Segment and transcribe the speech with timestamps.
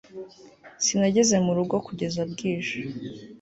[0.85, 2.77] sinageze mu rugo kugeza bwije